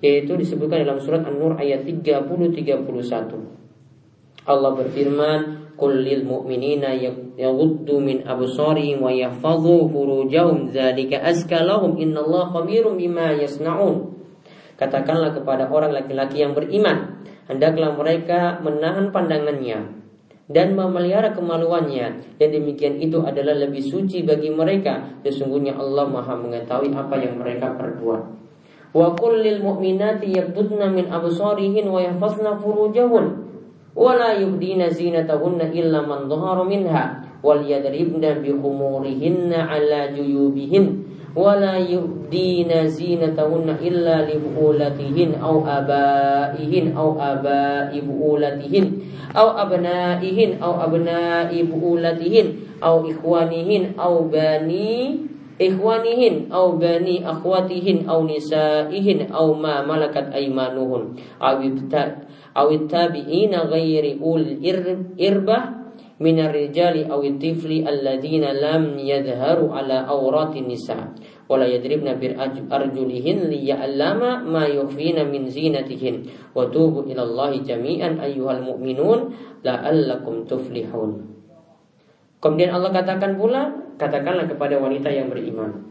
[0.00, 4.48] yaitu disebutkan dalam surat An-Nur ayat 30 31.
[4.48, 5.40] Allah berfirman,
[5.76, 6.96] "Qul lil mu'minina
[7.36, 14.16] yaghuddu min absarihim wa yahfazu furujahum dzalika azka lahum innallaha khabirum bima yasnaun."
[14.80, 19.99] Katakanlah kepada orang laki-laki yang beriman, hendaklah mereka menahan pandangannya
[20.50, 22.36] dan memelihara kemaluannya.
[22.36, 25.22] Dan demikian itu adalah lebih suci bagi mereka.
[25.22, 28.22] Sesungguhnya Allah Maha mengetahui apa yang mereka perbuat.
[28.90, 33.26] Wa qul lil mu'minati yaghdudna min absarihin wa yahfazna furujahun
[33.94, 41.78] wa la yubdina zinatahunna illa man dhahara minha wal yadribna bi khumurihinna ala juyubihin wala
[41.78, 48.86] yubdina zinatahunna illa li bu'ulatihin au abaihin au abai bu'ulatihin
[49.34, 59.30] au abnaihin au abnai bu'ulatihin au ikhwanihin au bani ikhwanihin au bani akhwatihin au nisaihin
[59.30, 62.26] au ma malakat aimanuhun awibta
[62.58, 64.58] awit tabi'ina ghairi ul
[65.14, 65.79] irbah
[66.20, 71.16] minar rijali awit tifli alladzina lam yadharu ala awratin nisa
[71.48, 72.36] wala yadribna bir
[72.68, 81.26] arjulihin liya'allama ma yukhfina min zinatihin wa tubu ila Allah jami'an ayyuhal mu'minun la'allakum tuflihun.
[82.40, 85.90] Kemudian Allah katakan pula, katakanlah kepada wanita yang beriman,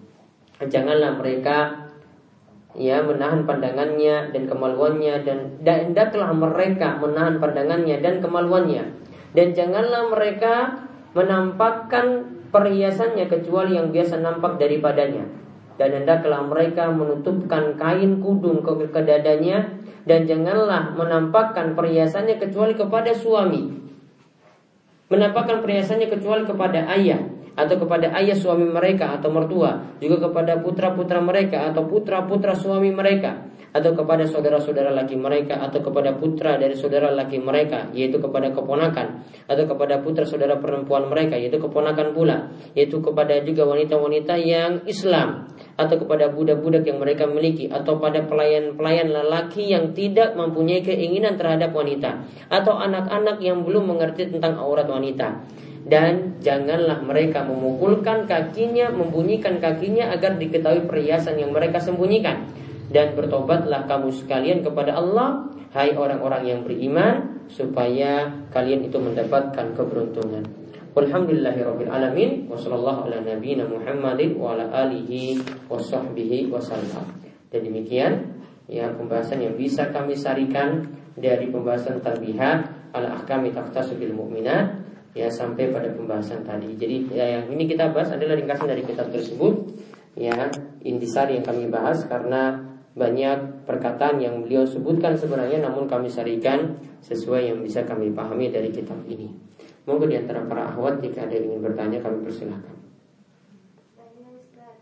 [0.64, 1.90] janganlah mereka
[2.78, 10.86] ya menahan pandangannya dan kemaluannya dan hendaklah mereka menahan pandangannya dan kemaluannya dan janganlah mereka
[11.14, 15.26] menampakkan perhiasannya kecuali yang biasa nampak daripadanya.
[15.80, 23.16] Dan hendaklah mereka menutupkan kain kudung ke, ke dadanya dan janganlah menampakkan perhiasannya kecuali kepada
[23.16, 23.80] suami.
[25.08, 31.20] Menampakkan perhiasannya kecuali kepada ayah atau kepada ayah suami mereka atau mertua juga kepada putra-putra
[31.20, 37.14] mereka atau putra-putra suami mereka atau kepada saudara-saudara laki mereka atau kepada putra dari saudara
[37.14, 42.98] laki mereka yaitu kepada keponakan atau kepada putra saudara perempuan mereka yaitu keponakan pula yaitu
[42.98, 49.70] kepada juga wanita-wanita yang Islam atau kepada budak-budak yang mereka miliki atau pada pelayan-pelayan lelaki
[49.70, 55.46] yang tidak mempunyai keinginan terhadap wanita atau anak-anak yang belum mengerti tentang aurat wanita
[55.90, 62.46] dan janganlah mereka memukulkan kakinya, membunyikan kakinya agar diketahui perhiasan yang mereka sembunyikan
[62.94, 70.46] dan bertobatlah kamu sekalian kepada Allah hai orang-orang yang beriman supaya kalian itu mendapatkan keberuntungan.
[70.94, 75.38] Walhamdulillahirabbil alamin wa sallallahu ala nabiyyina Muhammadin wa ala alihi
[75.70, 77.06] wa sahbihi wasallam.
[77.50, 78.14] Dan demikian
[78.70, 80.86] ya pembahasan yang bisa kami sarikan
[81.18, 84.82] dari pembahasan tarbihat ala ahkami taftasu bil mu'minat
[85.14, 86.78] ya sampai pada pembahasan tadi.
[86.78, 89.54] Jadi ya, yang ini kita bahas adalah ringkasan dari kitab tersebut
[90.18, 90.36] ya
[90.84, 92.60] intisari yang kami bahas karena
[92.98, 98.74] banyak perkataan yang beliau sebutkan sebenarnya namun kami sarikan sesuai yang bisa kami pahami dari
[98.74, 99.32] kitab ini.
[99.88, 102.76] Monggo di antara para ahwat jika ada yang ingin bertanya kami persilahkan.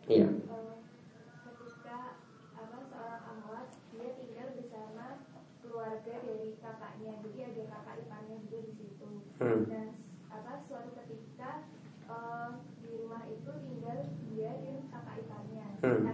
[0.07, 0.27] Iya.
[9.37, 9.69] Hmm.
[9.69, 9.93] Dan
[10.33, 11.69] apa suatu ketika
[12.09, 15.21] uh, di rumah itu tinggal dia dan kakak
[15.77, 16.09] Hmm.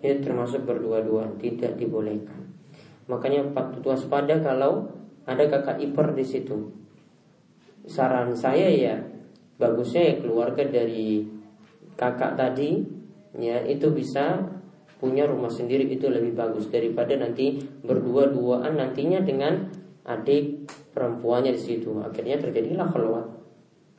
[0.00, 2.48] ya termasuk berdua-dua tidak dibolehkan.
[3.06, 4.88] Makanya patut waspada kalau
[5.28, 6.72] ada kakak ipar di situ.
[7.84, 8.96] Saran saya ya
[9.60, 11.28] bagusnya ya keluarga dari
[12.00, 12.80] kakak tadi
[13.36, 14.40] ya itu bisa
[15.00, 19.68] punya rumah sendiri itu lebih bagus daripada nanti berdua-duaan nantinya dengan
[20.04, 22.00] adik perempuannya di situ.
[22.00, 23.39] Akhirnya terjadilah keluar.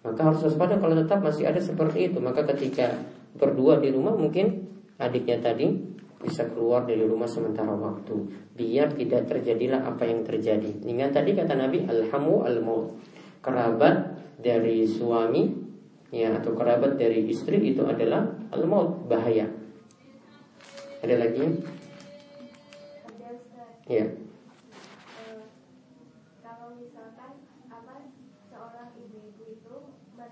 [0.02, 2.18] Maka harus waspada kalau tetap masih ada seperti itu.
[2.18, 2.98] Maka ketika
[3.38, 8.14] berdua di rumah mungkin adiknya tadi bisa keluar dari rumah sementara waktu
[8.54, 10.70] biar tidak terjadilah apa yang terjadi.
[10.82, 12.62] Dengan tadi kata Nabi alhamu al
[13.42, 15.50] kerabat dari suami
[16.14, 19.50] ya atau kerabat dari istri itu adalah al maut bahaya.
[21.02, 21.46] Ada lagi?
[23.90, 24.06] Ya.
[26.46, 27.34] Kalau misalkan
[27.68, 28.14] apa
[28.54, 29.76] seorang ibu-ibu itu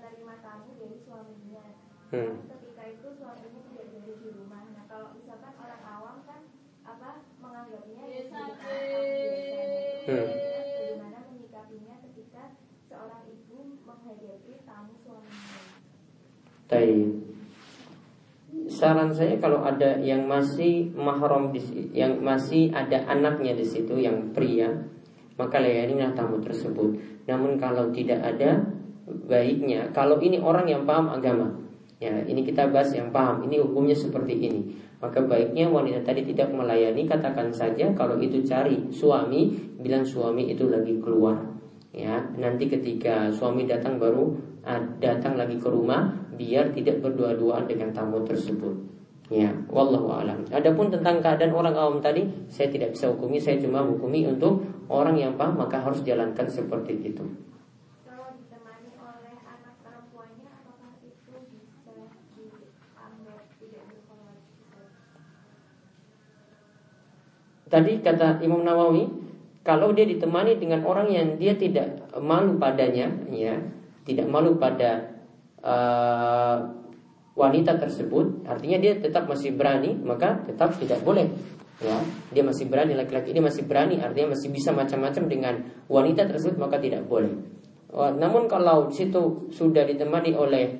[0.10, 1.66] menerima tamu dari suaminya.
[2.10, 2.34] Hmm.
[10.10, 10.26] Hmm.
[10.26, 12.57] Bagaimana menyikapinya ketika
[12.89, 15.62] seorang ibu menghadapi tamu suaminya?
[18.66, 21.62] Saran saya kalau ada yang masih mahram di
[21.93, 24.74] yang masih ada anaknya di situ yang pria,
[25.38, 26.97] maka layanilah tamu tersebut.
[27.30, 28.66] Namun kalau tidak ada
[29.26, 31.49] baiknya, kalau ini orang yang paham agama,
[31.97, 34.62] ya ini kita bahas yang paham, ini hukumnya seperti ini.
[34.99, 40.68] Maka baiknya wanita tadi tidak melayani, katakan saja kalau itu cari suami, bilang suami itu
[40.68, 41.39] lagi keluar.
[41.89, 47.95] Ya, nanti ketika suami datang baru ah, datang lagi ke rumah, biar tidak berdua-duaan dengan
[47.95, 48.76] tamu tersebut.
[49.30, 50.41] Ya, wallahu alam.
[50.49, 55.16] Adapun tentang keadaan orang awam tadi, saya tidak bisa hukumi, saya cuma hukumi untuk orang
[55.22, 57.48] yang paham maka harus jalankan seperti itu.
[67.70, 69.05] Tadi kata Imam Nawawi,
[69.61, 73.55] kalau dia ditemani dengan orang yang dia tidak malu padanya, ya,
[74.09, 75.13] tidak malu pada
[75.61, 76.57] uh,
[77.39, 81.30] wanita tersebut artinya dia tetap masih berani maka tetap tidak boleh
[81.80, 81.95] ya.
[82.36, 85.55] Dia masih berani laki-laki ini masih berani artinya masih bisa macam-macam dengan
[85.88, 87.32] wanita tersebut maka tidak boleh.
[87.89, 90.78] Oh, namun kalau situ sudah ditemani oleh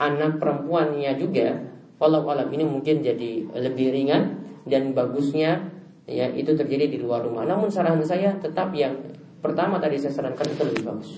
[0.00, 1.60] anak perempuannya juga
[2.02, 5.70] walau alam ini mungkin jadi lebih ringan dan bagusnya
[6.12, 7.48] ya itu terjadi di luar rumah.
[7.48, 8.92] Namun saran saya tetap yang
[9.40, 11.10] pertama tadi saya sarankan itu lebih bagus.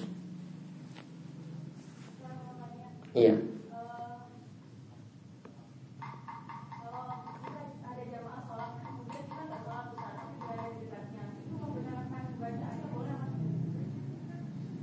[3.15, 3.35] Iya.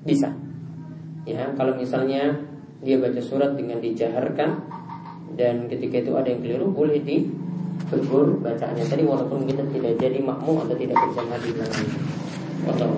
[0.02, 0.34] Bisa.
[1.30, 2.34] Ya, kalau misalnya
[2.82, 4.66] dia baca surat dengan dijaharkan
[5.38, 7.00] dan ketika itu ada yang keliru boleh
[7.92, 11.90] ditegur bacaannya tadi walaupun kita tidak jadi makmum atau tidak bersama di belakang.
[12.72, 12.90] Atau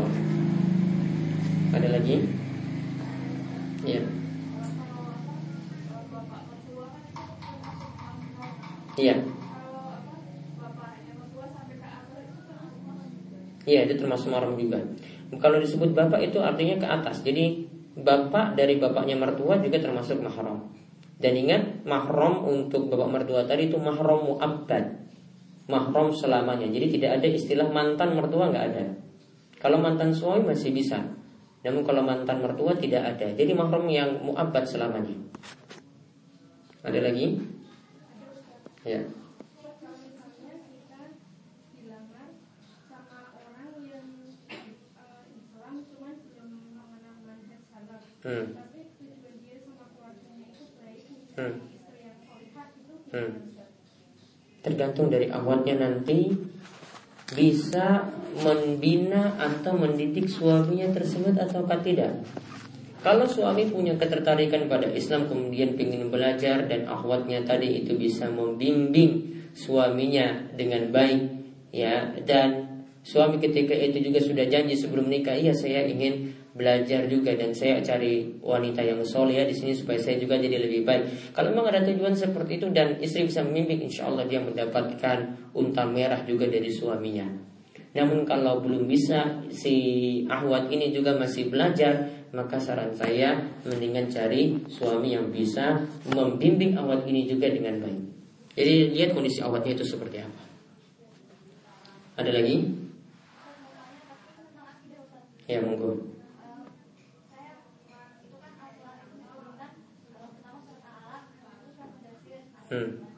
[1.73, 2.15] ada lagi?
[3.81, 4.01] Ya.
[8.93, 9.15] Iya.
[13.63, 14.77] Iya, itu termasuk mahram juga.
[15.41, 17.25] Kalau disebut bapak itu artinya ke atas.
[17.25, 17.65] Jadi
[17.97, 20.69] bapak dari bapaknya mertua juga termasuk mahram.
[21.18, 25.05] Dan ingat mahram untuk bapak mertua tadi itu mahram muabbad.
[25.70, 26.68] Mahram selamanya.
[26.68, 28.86] Jadi tidak ada istilah mantan mertua nggak ada.
[29.61, 30.99] Kalau mantan suami masih bisa.
[31.64, 33.32] Namun kalau mantan mertua tidak ada.
[33.32, 35.16] Jadi mahram yang muabbad selamanya.
[36.84, 37.39] Ada lagi?
[38.84, 38.99] Ya.
[48.24, 48.72] hmm.
[51.34, 51.55] Hmm.
[53.13, 53.31] Hmm.
[54.63, 56.34] Tergantung dari awalnya nanti
[57.34, 58.09] bisa
[58.41, 62.23] membina atau mendidik suaminya tersebut atau tidak.
[63.03, 69.43] Kalau suami punya ketertarikan pada Islam kemudian ingin belajar dan akhwatnya tadi itu bisa membimbing
[69.51, 71.21] suaminya dengan baik
[71.75, 77.33] ya dan suami ketika itu juga sudah janji sebelum nikah iya saya ingin belajar juga
[77.33, 81.33] dan saya cari wanita yang soleh ya di sini supaya saya juga jadi lebih baik.
[81.33, 85.17] Kalau memang ada tujuan seperti itu dan istri bisa memimpin, insya Allah dia mendapatkan
[85.57, 87.25] unta merah juga dari suaminya.
[87.93, 89.75] Namun kalau belum bisa si
[90.29, 95.81] ahwat ini juga masih belajar, maka saran saya mendingan cari suami yang bisa
[96.13, 98.01] membimbing ahwat ini juga dengan baik.
[98.53, 100.41] Jadi lihat kondisi ahwatnya itu seperti apa.
[102.21, 102.61] Ada lagi?
[105.49, 106.12] Ya monggo.
[112.74, 113.13] Hmm.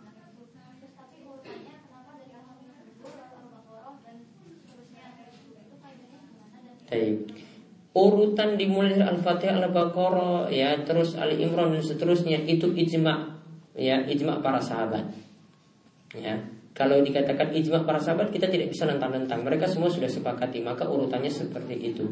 [7.96, 13.40] Urutan dimulai dari Al-Fatihah Al-Baqarah ya terus Ali Imran dan seterusnya itu ijma
[13.72, 15.08] ya ijma para sahabat.
[16.12, 16.36] Ya.
[16.76, 19.48] Kalau dikatakan ijma para sahabat kita tidak bisa nentang-nentang.
[19.48, 22.04] Mereka semua sudah sepakati, maka urutannya seperti itu.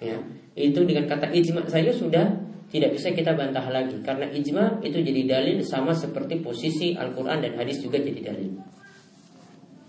[0.00, 0.16] Ya.
[0.56, 2.24] Itu dengan kata ijma saya sudah
[2.68, 7.56] tidak bisa kita bantah lagi karena ijma itu jadi dalil sama seperti posisi Al-Qur'an dan
[7.56, 8.52] hadis juga jadi dalil.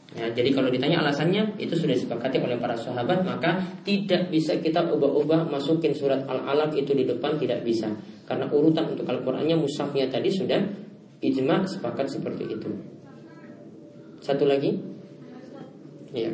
[0.09, 4.89] Ya, jadi kalau ditanya alasannya itu sudah disepakati oleh para sahabat maka tidak bisa kita
[4.89, 7.93] ubah-ubah masukin surat Al-Alaq itu di depan tidak bisa
[8.25, 10.57] karena urutan untuk Al-Qur'annya musafnya tadi sudah
[11.21, 12.69] ijma sepakat seperti itu.
[14.23, 14.73] Satu lagi?
[16.15, 16.33] Ya.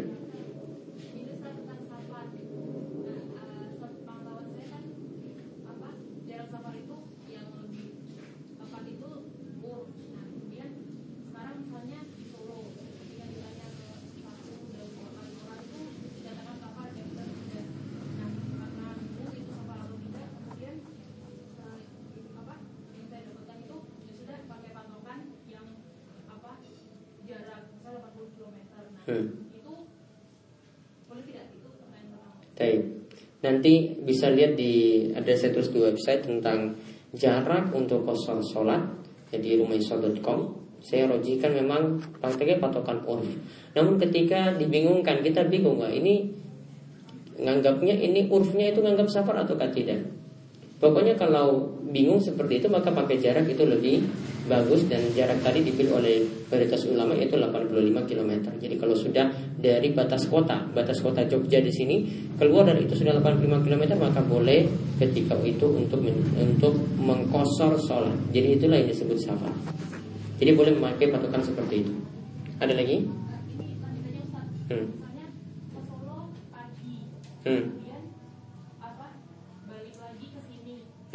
[33.55, 36.75] Nanti bisa lihat di ada saya di website tentang
[37.15, 38.83] jarak untuk kosong sholat
[39.31, 43.25] jadi rumaisol.com saya rojikan memang prakteknya patokan urf.
[43.73, 46.29] Namun ketika dibingungkan kita bingung nggak ini
[47.39, 50.03] nganggapnya ini urfnya itu nganggap safar atau tidak.
[50.75, 54.03] Pokoknya kalau bingung seperti itu maka pakai jarak itu lebih
[54.45, 56.21] bagus dan jarak tadi dipilih oleh
[56.51, 58.31] mayoritas ulama itu 85 km.
[58.59, 61.95] Jadi kalau sudah dari batas kota, batas kota Jogja di sini
[62.35, 64.67] keluar dari itu sudah 85 km maka boleh
[64.99, 66.03] ketika itu untuk
[66.35, 68.15] untuk mengkosor sholat.
[68.35, 69.55] Jadi itulah yang disebut safar.
[70.43, 71.93] Jadi boleh memakai patokan seperti itu.
[72.59, 72.97] Ada lagi?
[74.67, 74.87] Hmm.
[77.47, 77.84] Hmm.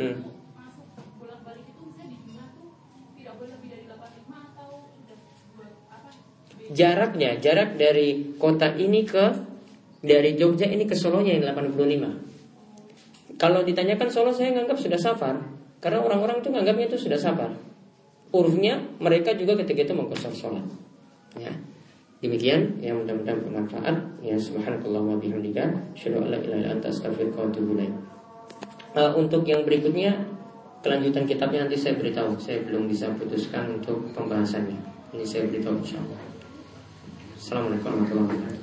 [0.01, 0.17] Hmm.
[0.57, 0.89] Masuk
[1.21, 2.73] bolak balik itu misalnya di Jumat tuh
[3.21, 5.17] tidak boleh lebih dari 85 atau sudah
[5.53, 6.09] buat apa?
[6.73, 8.09] Jaraknya, jarak dari
[8.41, 9.25] kota ini ke
[10.01, 13.37] dari Jogja ini ke Solo yang 85.
[13.37, 15.37] Kalau ditanyakan Solo saya nganggap sudah safar
[15.85, 17.53] karena orang-orang itu nganggapnya itu sudah safar.
[18.33, 20.65] Urufnya mereka juga ketika itu mengkosor sholat.
[21.37, 21.53] Ya.
[22.21, 23.97] Demikian yang mudah-mudahan bermanfaat.
[24.25, 27.89] Ya subhanakallah wa bihamdika asyhadu an la ilaha anta astaghfiruka wa.
[28.91, 30.19] Uh, untuk yang berikutnya
[30.83, 32.35] kelanjutan kitabnya nanti saya beritahu.
[32.43, 34.79] Saya belum bisa putuskan untuk pembahasannya.
[35.15, 36.21] Ini saya beritahu insyaallah.
[37.39, 38.60] Assalamualaikum warahmatullahi wabarakatuh.